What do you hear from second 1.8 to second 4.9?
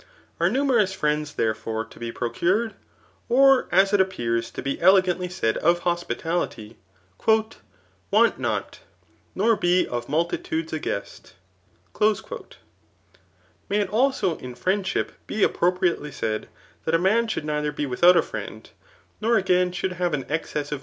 to be procured? or, as it appears to be